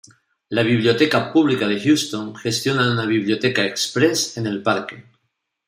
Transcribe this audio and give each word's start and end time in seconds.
La 0.59 0.63
Biblioteca 0.63 1.19
Pública 1.33 1.67
de 1.67 1.79
Houston 1.79 2.33
gestiona 2.35 2.89
una 2.95 3.05
biblioteca 3.13 3.63
"express" 3.67 4.35
en 4.35 4.47
el 4.47 4.63
parque. 4.63 5.03